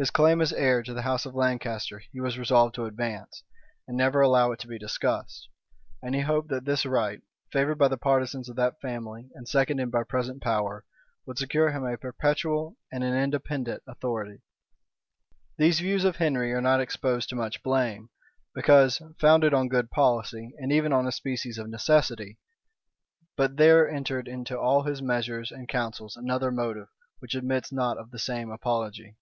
His 0.00 0.12
claim 0.12 0.40
as 0.40 0.52
heir 0.52 0.84
to 0.84 0.94
the 0.94 1.02
house 1.02 1.26
of 1.26 1.34
Lancaster 1.34 1.98
he 1.98 2.20
was 2.20 2.38
resolved 2.38 2.76
to 2.76 2.84
advance, 2.84 3.42
and 3.88 3.96
never 3.96 4.20
allow 4.20 4.52
it 4.52 4.60
to 4.60 4.68
be 4.68 4.78
discussed; 4.78 5.48
and 6.00 6.14
he 6.14 6.20
hoped 6.20 6.50
that 6.50 6.64
this 6.64 6.86
right, 6.86 7.20
favored 7.50 7.78
by 7.78 7.88
the 7.88 7.96
partisans 7.96 8.48
of 8.48 8.54
that 8.54 8.80
family, 8.80 9.28
and 9.34 9.48
seconded 9.48 9.90
by 9.90 10.04
present 10.04 10.40
power, 10.40 10.84
would 11.26 11.36
secure 11.36 11.72
him 11.72 11.84
a 11.84 11.98
perpetual 11.98 12.76
and 12.92 13.02
an 13.02 13.12
independent 13.12 13.82
authority. 13.88 14.40
These 15.56 15.80
views 15.80 16.04
of 16.04 16.14
Henry 16.14 16.52
are 16.52 16.60
not 16.62 16.80
exposed 16.80 17.28
to 17.30 17.34
much 17.34 17.60
blame; 17.64 18.08
because 18.54 19.02
founded 19.18 19.52
on 19.52 19.66
good 19.68 19.90
policy, 19.90 20.54
and 20.60 20.70
even 20.70 20.92
on 20.92 21.08
a 21.08 21.10
species 21.10 21.58
of 21.58 21.68
necessity; 21.68 22.38
but 23.36 23.56
there 23.56 23.90
entered 23.90 24.28
into 24.28 24.56
all 24.56 24.84
his 24.84 25.02
measures 25.02 25.50
and 25.50 25.68
counsels 25.68 26.14
another 26.16 26.52
motive, 26.52 26.86
which 27.18 27.34
admits 27.34 27.72
not 27.72 27.98
of 27.98 28.12
the 28.12 28.20
same 28.20 28.52
apology. 28.52 29.16